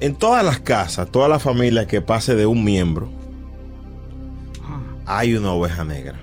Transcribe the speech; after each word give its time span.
En 0.00 0.14
todas 0.14 0.44
las 0.44 0.60
casas, 0.60 1.10
todas 1.10 1.28
las 1.30 1.42
familias 1.42 1.86
que 1.86 2.00
pase 2.02 2.34
de 2.34 2.46
un 2.46 2.62
miembro, 2.64 3.08
hay 5.06 5.34
una 5.34 5.52
oveja 5.52 5.84
negra. 5.84 6.18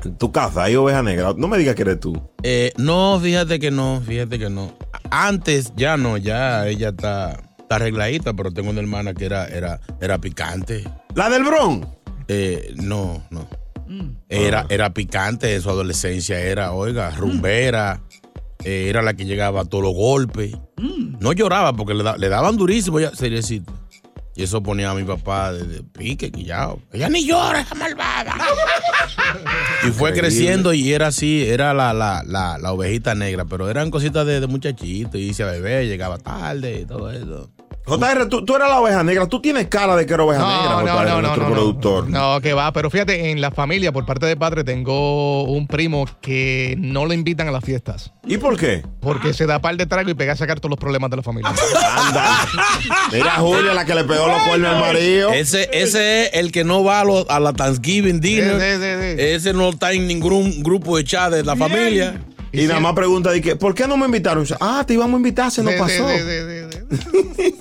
En 0.04 0.16
tu 0.18 0.32
casa 0.32 0.64
hay 0.64 0.76
oveja 0.76 1.02
negra. 1.02 1.34
No 1.36 1.48
me 1.48 1.58
digas 1.58 1.74
que 1.74 1.82
eres 1.82 2.00
tú. 2.00 2.20
Eh, 2.42 2.72
no, 2.76 3.18
fíjate 3.22 3.58
que 3.58 3.70
no, 3.70 4.02
fíjate 4.06 4.38
que 4.38 4.50
no. 4.50 4.72
Antes 5.10 5.72
ya 5.76 5.96
no, 5.96 6.16
ya 6.16 6.66
ella 6.66 6.88
está, 6.90 7.40
está 7.58 7.76
arregladita, 7.76 8.32
pero 8.34 8.50
tengo 8.50 8.70
una 8.70 8.80
hermana 8.80 9.14
que 9.14 9.24
era, 9.26 9.46
era, 9.46 9.80
era 10.00 10.18
picante. 10.18 10.84
La 11.14 11.28
del 11.30 11.44
Bron. 11.44 11.86
Eh, 12.28 12.72
no, 12.76 13.22
no. 13.30 13.46
Era, 14.28 14.64
era 14.70 14.94
picante 14.94 15.54
en 15.54 15.60
su 15.60 15.68
adolescencia, 15.68 16.40
era, 16.40 16.72
oiga, 16.72 17.10
rumbera. 17.10 18.00
eh, 18.64 18.86
era 18.88 19.02
la 19.02 19.12
que 19.14 19.24
llegaba 19.26 19.60
a 19.62 19.64
todos 19.66 19.84
los 19.84 19.92
golpes. 19.94 20.56
No 21.20 21.32
lloraba 21.32 21.74
porque 21.74 21.92
le, 21.94 22.02
da- 22.02 22.16
le 22.16 22.28
daban 22.30 22.56
durísimo, 22.56 23.00
ya, 23.00 23.10
seriecito. 23.14 23.70
Y 24.34 24.42
eso 24.44 24.62
ponía 24.62 24.90
a 24.90 24.94
mi 24.94 25.04
papá 25.04 25.52
de, 25.52 25.64
de 25.66 25.82
pique, 25.82 26.30
quillao. 26.32 26.80
Ella 26.92 27.08
ni 27.10 27.26
llora, 27.26 27.60
esa 27.60 27.74
malvada. 27.74 28.34
y 29.82 29.90
fue 29.90 30.10
Increíble. 30.10 30.20
creciendo 30.20 30.72
y 30.72 30.92
era 30.92 31.08
así, 31.08 31.44
era 31.46 31.74
la, 31.74 31.92
la, 31.92 32.22
la, 32.26 32.56
la 32.58 32.72
ovejita 32.72 33.14
negra, 33.14 33.44
pero 33.44 33.68
eran 33.68 33.90
cositas 33.90 34.26
de, 34.26 34.40
de 34.40 34.46
muchachito. 34.46 35.18
Y 35.18 35.34
se 35.34 35.44
bebé, 35.44 35.86
llegaba 35.86 36.16
tarde 36.18 36.80
y 36.80 36.84
todo 36.86 37.10
eso. 37.10 37.50
JR, 37.84 38.28
tú, 38.28 38.44
tú 38.44 38.54
eras 38.54 38.68
la 38.68 38.80
oveja 38.80 39.02
negra. 39.02 39.26
Tú 39.26 39.40
tienes 39.40 39.66
cara 39.66 39.96
de 39.96 40.06
que 40.06 40.14
eres 40.14 40.24
oveja 40.24 40.46
negra, 40.46 41.04
JR, 41.04 41.20
nuestro 41.22 41.50
productor. 41.50 42.08
No, 42.08 42.40
que 42.40 42.52
va, 42.52 42.72
pero 42.72 42.90
fíjate, 42.90 43.30
en 43.30 43.40
la 43.40 43.50
familia, 43.50 43.90
por 43.90 44.06
parte 44.06 44.24
de 44.26 44.36
padre, 44.36 44.62
tengo 44.62 45.42
un 45.44 45.66
primo 45.66 46.06
que 46.20 46.76
no 46.78 47.06
le 47.06 47.14
invitan 47.16 47.48
a 47.48 47.50
las 47.50 47.64
fiestas. 47.64 48.12
¿Y 48.24 48.36
por 48.38 48.56
qué? 48.56 48.82
Porque 49.00 49.34
se 49.34 49.46
da 49.46 49.60
par 49.60 49.76
de 49.76 49.86
trago 49.86 50.08
y 50.10 50.14
pega 50.14 50.34
a 50.34 50.36
sacar 50.36 50.60
todos 50.60 50.70
los 50.70 50.78
problemas 50.78 51.10
de 51.10 51.16
la 51.16 51.22
familia. 51.24 51.50
Anda. 51.96 52.46
Mira 53.12 53.32
Julia, 53.32 53.74
la 53.74 53.84
que 53.84 53.94
le 53.96 54.04
pegó 54.04 54.28
los 54.28 54.42
cuernos 54.42 54.74
al 54.74 54.80
marido. 54.80 55.32
Ese, 55.32 55.68
ese 55.72 56.26
es 56.26 56.30
el 56.34 56.52
que 56.52 56.62
no 56.62 56.84
va 56.84 57.00
a, 57.00 57.04
lo- 57.04 57.28
a 57.30 57.40
la 57.40 57.52
Thanksgiving 57.52 58.20
dinner. 58.20 58.60
Sí, 58.60 58.66
sí, 58.80 58.82
sí, 58.82 59.16
sí. 59.16 59.22
Ese 59.34 59.52
no 59.52 59.70
está 59.70 59.92
en 59.92 60.06
ningún 60.06 60.62
grupo 60.62 60.96
de 60.96 61.04
chat 61.04 61.32
de 61.32 61.42
la 61.42 61.56
familia. 61.56 62.22
Y 62.54 62.66
nada 62.66 62.80
más 62.80 62.92
pregunta, 62.92 63.30
de 63.30 63.40
que, 63.40 63.56
¿por 63.56 63.74
qué 63.74 63.88
no 63.88 63.96
me 63.96 64.04
invitaron? 64.04 64.46
Ah, 64.60 64.84
te 64.86 64.92
íbamos 64.92 65.14
a 65.14 65.16
invitar, 65.16 65.50
se 65.50 65.62
nos 65.62 65.72
Sí, 65.72 65.78
pasó. 65.78 66.06
Sí, 66.92 66.98
sí, 67.12 67.22
sí, 67.38 67.38
sí. 67.38 67.54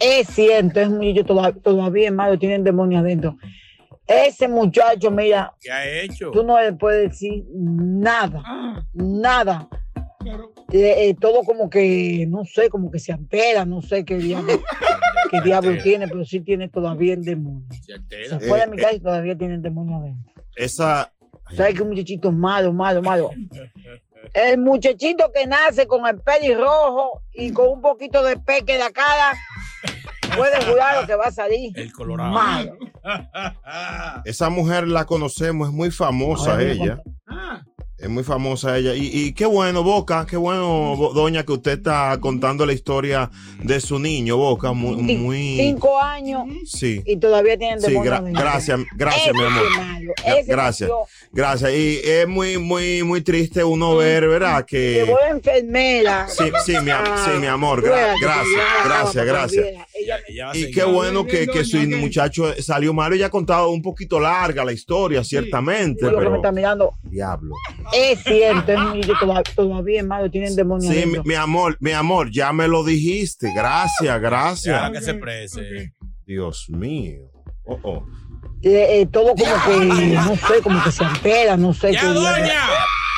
es 0.00 0.28
cierto, 0.28 0.80
ese 0.80 0.88
muchacho 0.90 1.24
toda- 1.26 1.52
todavía 1.52 2.06
es 2.08 2.12
malo, 2.14 2.38
tiene 2.38 2.56
el 2.56 2.64
demonio 2.64 2.98
adentro. 2.98 3.36
Ese 4.06 4.48
muchacho, 4.48 5.10
mira, 5.10 5.52
¿Qué 5.60 5.70
ha 5.72 5.86
hecho? 6.02 6.30
tú 6.30 6.42
no 6.44 6.60
le 6.60 6.72
puedes 6.74 7.10
decir 7.10 7.44
nada, 7.54 8.84
nada. 8.92 9.68
Eh, 10.72 11.08
eh, 11.08 11.16
todo 11.20 11.42
como 11.42 11.68
que, 11.70 12.26
no 12.28 12.44
sé, 12.44 12.68
como 12.70 12.90
que 12.90 12.98
se 12.98 13.12
altera, 13.12 13.64
no 13.64 13.82
sé 13.82 14.04
qué 14.04 14.16
diablo, 14.16 14.52
qué 15.30 15.40
diablo 15.42 15.76
tiene, 15.82 16.08
pero 16.08 16.24
sí 16.24 16.40
tiene 16.40 16.68
todavía 16.68 17.14
el 17.14 17.22
demonio. 17.24 17.66
Se 18.28 18.40
fue 18.40 18.60
de 18.60 18.66
mi 18.66 18.76
Eh, 18.78 18.80
casa 18.80 18.94
y 18.94 19.00
todavía 19.00 19.36
tiene 19.36 19.54
el 19.54 19.62
demonio 19.62 19.96
adentro. 19.98 20.32
Esa. 20.56 21.10
¿Sabes 21.54 21.74
que 21.74 21.82
un 21.82 21.90
muchachito 21.90 22.32
malo, 22.32 22.72
malo, 22.72 23.02
malo? 23.02 23.30
El 24.32 24.58
muchachito 24.58 25.30
que 25.32 25.46
nace 25.46 25.86
con 25.86 26.06
el 26.06 26.18
pelirrojo 26.20 27.20
y 27.34 27.52
con 27.52 27.68
un 27.68 27.82
poquito 27.82 28.22
de 28.24 28.38
peque 28.38 28.74
en 28.74 28.80
la 28.80 28.90
cara, 28.90 29.34
puede 30.36 30.64
jurar 30.64 31.00
lo 31.00 31.06
que 31.06 31.14
va 31.14 31.26
a 31.26 31.32
salir. 31.32 31.78
El 31.78 31.92
colorado. 31.92 32.32
Malo. 32.32 32.76
Esa 34.24 34.50
mujer 34.50 34.88
la 34.88 35.04
conocemos, 35.04 35.68
es 35.68 35.74
muy 35.74 35.90
famosa 35.90 36.56
Ay, 36.56 36.72
ella. 36.72 37.02
Es 37.96 38.08
muy 38.10 38.24
famosa 38.24 38.76
ella. 38.76 38.94
Y, 38.96 39.06
y 39.12 39.32
qué 39.34 39.46
bueno, 39.46 39.84
Boca, 39.84 40.26
qué 40.28 40.36
bueno, 40.36 40.96
doña, 41.14 41.44
que 41.44 41.52
usted 41.52 41.72
está 41.78 42.18
contando 42.20 42.66
la 42.66 42.72
historia 42.72 43.30
de 43.62 43.80
su 43.80 44.00
niño, 44.00 44.36
Boca. 44.36 44.72
Muy. 44.72 44.96
muy 45.16 45.56
Cinco 45.56 45.98
años 46.00 46.42
sí. 46.66 47.02
y 47.06 47.16
todavía 47.18 47.56
tiene 47.56 47.74
el 47.74 47.80
Sí, 47.80 47.92
gra- 47.94 48.20
gracias, 48.32 48.80
gracias, 48.96 49.32
mi 49.34 49.44
amor. 49.44 49.62
malo, 49.78 50.12
Gracias, 50.46 50.90
gracias. 51.32 51.72
Y 51.72 52.00
es 52.04 52.26
muy, 52.26 52.58
muy, 52.58 53.04
muy 53.04 53.20
triste 53.22 53.62
uno 53.62 53.96
ver, 53.96 54.26
¿verdad? 54.28 54.64
Que. 54.66 55.04
Llevó 55.06 55.16
la 55.20 55.28
enfermera. 55.30 56.26
Sí, 56.28 56.50
sí, 56.66 56.72
mi, 56.82 56.90
Ah, 56.90 57.24
sí, 57.24 57.38
mi 57.40 57.46
amor. 57.46 57.80
tú 57.80 57.86
gra- 57.88 58.14
gracias, 58.20 58.84
gracias, 58.84 59.24
gracias. 59.24 59.66
Y 60.54 60.70
qué 60.72 60.82
bueno 60.84 61.24
que, 61.24 61.46
que 61.46 61.64
su 61.64 61.76
muchacho 61.78 62.52
salió 62.60 62.92
malo. 62.92 63.14
Ella 63.14 63.26
ha 63.26 63.30
contado 63.30 63.70
un 63.70 63.80
poquito 63.82 64.18
larga 64.18 64.64
la 64.64 64.72
historia, 64.72 65.22
ciertamente, 65.22 66.06
Digo 66.06 66.10
que 66.10 66.16
me 66.16 66.22
pero. 66.24 66.36
está 66.36 66.50
mirando. 66.52 66.92
Diablo. 67.14 67.54
Es 67.92 68.18
cierto, 68.24 68.72
todavía 69.54 70.00
es 70.00 70.06
malo, 70.06 70.28
tiene 70.30 70.48
el 70.48 70.56
demonio 70.56 70.90
Sí, 70.90 71.04
mi, 71.24 71.34
amor, 71.34 71.76
mi 71.78 71.92
amor, 71.92 72.30
ya 72.30 72.52
me 72.52 72.66
lo 72.66 72.82
dijiste. 72.82 73.52
Gracias, 73.54 74.20
gracias. 74.20 74.80
Ya, 74.80 74.92
que 74.92 75.00
se 75.00 75.14
prese. 75.14 75.92
Dios 76.26 76.66
mío. 76.68 77.30
Oh, 77.66 77.78
oh. 77.84 78.06
Eh, 78.62 79.00
eh, 79.00 79.06
todo 79.06 79.34
como 79.34 79.54
que, 79.66 79.84
no 79.86 80.36
sé, 80.36 80.62
como 80.62 80.82
que 80.82 80.90
se 80.90 81.04
altera, 81.04 81.56
no 81.56 81.72
sé 81.72 81.92
¡Ya, 81.92 82.00
qué 82.00 82.06
diablo, 82.06 82.20
doña! 82.20 82.60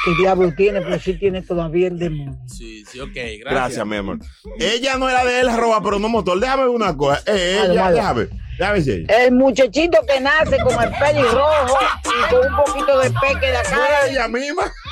qué 0.04 0.10
diablo 0.18 0.54
tiene, 0.54 0.80
pero 0.82 0.98
sí 1.00 1.14
tiene 1.14 1.42
todavía 1.42 1.88
el 1.88 1.98
demonio. 1.98 2.38
Sí, 2.46 2.84
sí, 2.84 3.00
ok, 3.00 3.14
gracias. 3.14 3.44
Gracias, 3.44 3.86
mi 3.86 3.96
amor. 3.96 4.18
Ella 4.58 4.98
no 4.98 5.08
era 5.08 5.24
de 5.24 5.40
él, 5.40 5.56
roba, 5.56 5.82
pero 5.82 5.98
no 5.98 6.08
motor. 6.08 6.38
Déjame 6.38 6.64
ver 6.64 6.70
una 6.70 6.96
cosa. 6.96 7.22
Eh, 7.26 7.60
ella, 7.64 7.90
déjame. 7.92 8.28
El 9.08 9.32
muchachito 9.32 9.98
que 10.06 10.20
nace 10.20 10.58
con 10.58 10.80
el 10.82 10.90
pelirrojo 10.98 11.78
y 12.04 12.30
con 12.30 12.46
un 12.46 12.56
poquito 12.56 12.98
de 12.98 13.10
peque 13.10 13.46
en 13.48 13.54
la 13.54 13.62
cara. 13.62 14.06
ella 14.08 14.28
misma. 14.28 14.72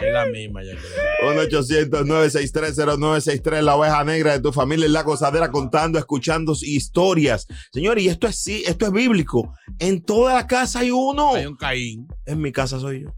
Es 0.00 0.12
la 0.12 0.26
misma, 0.26 0.62
ya 0.64 0.72
creo. 0.72 1.46
1-800-963-0963, 1.48 3.60
la 3.60 3.76
oveja 3.76 4.02
negra 4.02 4.32
de 4.32 4.40
tu 4.40 4.50
familia 4.50 4.86
en 4.86 4.94
la 4.94 5.02
gozadera, 5.02 5.50
contando, 5.50 5.98
escuchando 5.98 6.54
historias. 6.60 7.46
Señores, 7.70 8.04
y 8.04 8.08
esto 8.08 8.26
es 8.26 8.36
sí, 8.36 8.64
esto 8.66 8.86
es 8.86 8.92
bíblico. 8.92 9.52
En 9.78 10.02
toda 10.02 10.32
la 10.34 10.46
casa 10.46 10.78
hay 10.80 10.90
uno. 10.90 11.34
Hay 11.34 11.44
un 11.44 11.56
Caín. 11.56 12.08
En 12.24 12.40
mi 12.40 12.50
casa 12.50 12.80
soy 12.80 13.02
yo. 13.02 13.10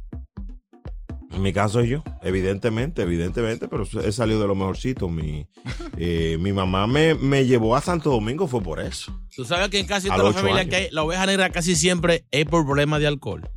En 1.34 1.42
mi 1.42 1.52
caso 1.52 1.80
soy 1.80 1.88
yo, 1.88 2.02
evidentemente, 2.22 3.02
evidentemente, 3.02 3.66
pero 3.68 3.84
he 4.04 4.12
salido 4.12 4.40
de 4.40 4.46
lo 4.48 4.54
mejorcito. 4.54 5.08
Mi, 5.08 5.46
eh, 5.96 6.36
mi 6.40 6.52
mamá 6.52 6.86
me, 6.86 7.14
me 7.14 7.46
llevó 7.46 7.74
a 7.76 7.80
Santo 7.80 8.10
Domingo, 8.10 8.46
fue 8.46 8.62
por 8.62 8.80
eso. 8.80 9.18
Tú 9.34 9.44
sabes 9.44 9.68
que 9.70 9.78
en 9.78 9.86
casi 9.86 10.08
A 10.08 10.16
todas 10.16 10.24
los 10.26 10.34
las 10.34 10.36
ocho 10.36 10.40
familias 10.42 10.66
años. 10.66 10.70
que 10.70 10.76
hay, 10.86 10.88
la 10.92 11.02
oveja 11.04 11.26
negra 11.26 11.50
casi 11.50 11.74
siempre 11.74 12.24
es 12.30 12.44
por 12.44 12.66
problemas 12.66 13.00
de 13.00 13.06
alcohol. 13.06 13.48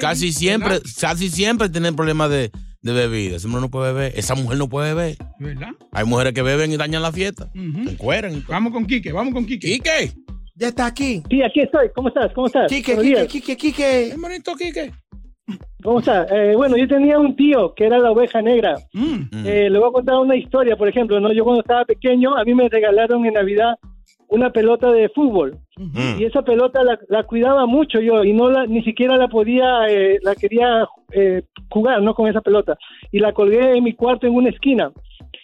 Casi 0.00 0.32
siempre, 0.32 0.80
casi 0.98 1.28
siempre 1.28 1.68
tienen 1.68 1.94
problemas 1.94 2.30
de, 2.30 2.50
de 2.80 2.92
bebida. 2.92 3.36
Ese 3.36 3.46
hombre 3.46 3.60
no 3.60 3.70
puede 3.70 3.92
beber, 3.92 4.12
esa 4.16 4.34
mujer 4.34 4.56
no 4.56 4.68
puede 4.68 4.94
beber. 4.94 5.18
¿Verdad? 5.38 5.68
Hay 5.92 6.06
mujeres 6.06 6.32
que 6.32 6.40
beben 6.42 6.72
y 6.72 6.76
dañan 6.78 7.02
la 7.02 7.12
fiesta. 7.12 7.50
Encueran. 7.54 8.44
Vamos 8.48 8.72
con 8.72 8.86
Quique, 8.86 9.12
vamos 9.12 9.34
con 9.34 9.44
Quique. 9.44 9.68
¿Quique? 9.68 10.12
Ya 10.56 10.68
está 10.68 10.86
aquí. 10.86 11.20
Sí, 11.28 11.42
aquí 11.42 11.60
estoy. 11.62 11.88
¿Cómo 11.94 12.08
estás? 12.08 12.32
¿Cómo 12.32 12.46
estás? 12.46 12.68
Quique, 12.70 12.96
Quique. 12.96 13.26
Quique, 13.26 13.56
Quique. 13.56 14.08
Hermanito 14.10 14.54
Quique. 14.54 14.92
¿Cómo 15.84 15.98
estás? 16.00 16.26
Eh, 16.32 16.54
bueno, 16.56 16.76
yo 16.76 16.88
tenía 16.88 17.18
un 17.18 17.36
tío 17.36 17.74
que 17.74 17.84
era 17.84 17.98
la 17.98 18.10
oveja 18.10 18.40
negra. 18.42 18.74
Mm. 18.94 19.46
Eh, 19.46 19.68
le 19.70 19.78
voy 19.78 19.88
a 19.90 19.92
contar 19.92 20.16
una 20.16 20.34
historia, 20.34 20.76
por 20.76 20.88
ejemplo. 20.88 21.20
¿no? 21.20 21.30
Yo 21.32 21.44
cuando 21.44 21.60
estaba 21.60 21.84
pequeño, 21.84 22.36
a 22.36 22.42
mí 22.44 22.54
me 22.54 22.68
regalaron 22.70 23.24
en 23.26 23.34
Navidad 23.34 23.74
una 24.28 24.50
pelota 24.50 24.90
de 24.90 25.08
fútbol 25.10 25.58
Mm. 25.76 26.20
y 26.20 26.24
esa 26.24 26.42
pelota 26.42 26.84
la, 26.84 26.96
la 27.08 27.24
cuidaba 27.24 27.66
mucho 27.66 28.00
yo 28.00 28.22
y 28.22 28.32
no 28.32 28.48
la 28.48 28.64
ni 28.64 28.80
siquiera 28.84 29.16
la 29.16 29.26
podía 29.26 29.88
eh, 29.88 30.20
la 30.22 30.36
quería 30.36 30.86
eh, 31.10 31.42
jugar 31.68 32.00
no 32.00 32.14
con 32.14 32.28
esa 32.28 32.40
pelota 32.40 32.78
y 33.10 33.18
la 33.18 33.32
colgué 33.32 33.76
en 33.76 33.82
mi 33.82 33.92
cuarto 33.92 34.24
en 34.28 34.34
una 34.36 34.50
esquina 34.50 34.92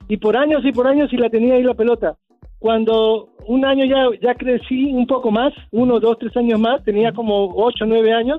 y 0.07 0.19
por 0.19 0.37
años 0.37 0.65
y 0.65 0.71
por 0.71 0.87
años 0.87 1.13
y 1.13 1.17
la 1.17 1.31
tenía 1.31 1.55
ahí 1.55 1.65
la 1.65 1.75
pelota 1.75 2.15
cuando 2.61 3.31
un 3.49 3.65
año 3.65 3.85
ya 3.87 4.05
ya 4.23 4.35
crecí 4.37 4.93
un 4.93 5.09
poco 5.09 5.33
más 5.33 5.53
uno 5.73 5.99
dos 5.99 6.17
tres 6.21 6.37
años 6.37 6.61
más 6.61 6.85
tenía 6.85 7.13
como 7.13 7.53
ocho 7.57 7.85
nueve 7.87 8.13
años 8.13 8.39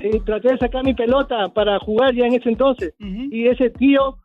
eh, 0.00 0.20
traté 0.24 0.52
de 0.52 0.58
sacar 0.58 0.84
mi 0.84 0.94
pelota 0.94 1.48
para 1.48 1.78
jugar 1.78 2.14
ya 2.14 2.26
en 2.26 2.34
ese 2.34 2.48
entonces. 2.48 2.94
Y 2.98 3.46
ese 3.48 3.70
tío 3.70 4.18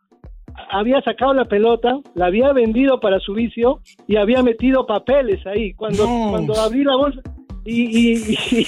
había 0.70 1.00
sacado 1.02 1.34
la 1.34 1.44
pelota, 1.44 1.98
la 2.14 2.26
había 2.26 2.52
vendido 2.52 3.00
para 3.00 3.18
su 3.20 3.34
vicio 3.34 3.80
y 4.06 4.16
había 4.16 4.42
metido 4.42 4.86
papeles 4.86 5.46
ahí. 5.46 5.74
Cuando, 5.74 6.04
cuando 6.30 6.54
abrí 6.54 6.84
la 6.84 6.96
bolsa 6.96 7.20
y, 7.64 7.82
y, 7.82 8.38
y- 8.50 8.66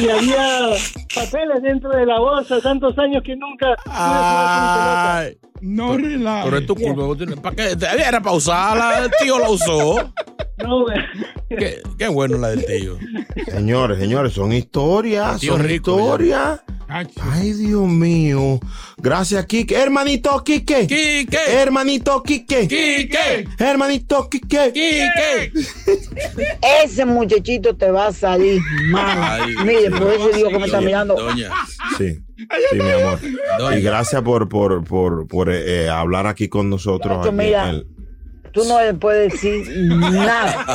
y 0.00 0.08
había 0.08 0.70
papeles 1.14 1.62
dentro 1.62 1.90
de 1.90 2.06
la 2.06 2.18
bolsa, 2.18 2.60
tantos 2.60 2.96
años 2.98 3.22
que 3.24 3.36
nunca... 3.36 3.76
Ay. 3.86 5.36
No 5.60 5.96
relajes. 5.96 6.44
Pero 6.44 6.58
es 6.58 6.66
tu 6.66 6.74
culpa. 6.74 7.42
¿Para 7.42 7.56
qué? 7.56 7.76
Era 8.06 8.20
para 8.22 8.36
usarla. 8.36 9.04
El 9.04 9.10
tío 9.22 9.38
la 9.38 9.50
usó. 9.50 10.12
No, 10.62 10.84
qué, 11.48 11.80
qué 11.96 12.08
bueno 12.08 12.36
la 12.36 12.48
del 12.48 12.66
tío. 12.66 12.98
Señores, 13.50 13.98
señores, 13.98 14.34
son 14.34 14.52
historias, 14.52 15.40
son 15.40 15.62
rico, 15.62 15.98
historias. 15.98 16.60
Ay, 16.90 17.52
Dios 17.52 17.86
mío. 17.86 18.58
Gracias, 18.98 19.46
Kike. 19.46 19.76
Hermanito 19.76 20.42
Kike. 20.42 20.86
Kike. 20.86 21.38
Hermanito 21.48 22.22
Kike. 22.22 22.66
Kike. 22.66 23.48
Hermanito 23.58 24.28
Kike. 24.28 24.72
Kike. 24.72 25.52
Ese 26.84 27.04
muchachito 27.04 27.76
te 27.76 27.90
va 27.90 28.08
a 28.08 28.12
salir 28.12 28.60
mal. 28.90 29.48
Mire, 29.64 29.90
por 29.90 30.12
eso 30.12 30.28
digo 30.30 30.48
que 30.48 30.58
me 30.58 30.64
está 30.66 30.78
Doña, 30.78 30.86
mirando. 30.86 31.16
Sí, 31.96 32.18
sí, 32.48 32.76
mi 32.76 32.90
amor. 32.90 33.18
Y 33.76 33.82
gracias 33.82 34.22
por, 34.22 34.48
por, 34.48 34.82
por, 34.84 35.28
por 35.28 35.50
eh, 35.50 35.84
eh, 35.84 35.88
hablar 35.88 36.26
aquí 36.26 36.48
con 36.48 36.68
nosotros. 36.68 37.24
Aquí 37.26 37.34
mira. 37.34 37.82
Tú 38.52 38.64
no 38.64 38.82
le 38.82 38.94
puedes 38.94 39.32
decir 39.32 39.68
nada. 39.86 40.66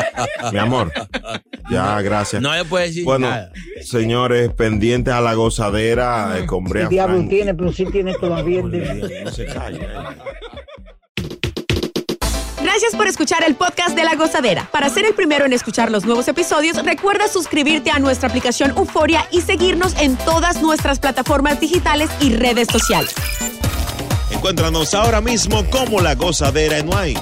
mi 0.52 0.58
amor. 0.58 0.92
Ya, 1.70 2.00
gracias. 2.02 2.42
No 2.42 2.54
le 2.54 2.64
puede 2.66 2.88
decir 2.88 3.04
bueno, 3.06 3.30
nada. 3.30 3.52
señores, 3.84 4.52
pendientes 4.54 5.14
a 5.14 5.22
la 5.22 5.34
gozadera 5.34 6.38
eh, 6.40 6.46
con 6.46 6.64
Brea 6.66 6.84
El 6.84 6.90
diablo 6.90 7.16
Frank. 7.18 7.30
tiene, 7.30 7.54
pero 7.56 7.72
sí 7.74 7.86
tiene 7.92 8.14
todavía. 8.20 8.62
No 8.62 9.32
se 9.32 9.46
calla. 9.48 10.16
Gracias 12.62 12.96
por 12.96 13.08
escuchar 13.08 13.44
el 13.46 13.56
podcast 13.56 13.96
de 13.96 14.04
La 14.04 14.16
Gozadera. 14.16 14.68
Para 14.72 14.90
ser 14.90 15.06
el 15.06 15.14
primero 15.14 15.46
en 15.46 15.54
escuchar 15.54 15.92
los 15.92 16.04
nuevos 16.06 16.28
episodios, 16.28 16.84
recuerda 16.84 17.28
suscribirte 17.28 17.92
a 17.92 18.00
nuestra 18.00 18.28
aplicación 18.28 18.72
Euforia 18.72 19.26
y 19.32 19.42
seguirnos 19.42 19.96
en 20.02 20.18
todas 20.18 20.62
nuestras 20.62 21.00
plataformas 21.00 21.60
digitales 21.62 22.10
y 22.20 22.34
redes 22.36 22.68
sociales. 22.70 23.14
Encuéntranos 24.32 24.94
ahora 24.94 25.22
mismo 25.22 25.64
como 25.70 26.02
La 26.02 26.16
Gozadera 26.16 26.78
en 26.80 26.90
Wine. 26.90 27.22